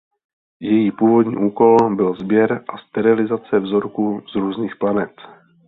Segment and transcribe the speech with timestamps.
[0.59, 5.11] Její původní úkol byl sběr a sterilizace vzorků z různých planet.